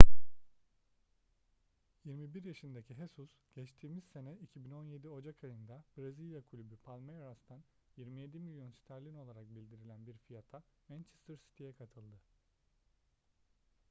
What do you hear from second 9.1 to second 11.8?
olarak bildirilen bir fiyata manchester city'ye